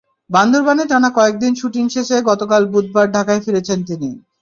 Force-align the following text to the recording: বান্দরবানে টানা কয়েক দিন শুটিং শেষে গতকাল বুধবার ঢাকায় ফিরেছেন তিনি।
বান্দরবানে 0.31 0.83
টানা 0.87 1.09
কয়েক 1.17 1.35
দিন 1.37 1.53
শুটিং 1.55 1.85
শেষে 1.95 2.17
গতকাল 2.29 2.61
বুধবার 2.73 3.07
ঢাকায় 3.15 3.41
ফিরেছেন 3.45 3.79
তিনি। 3.87 4.09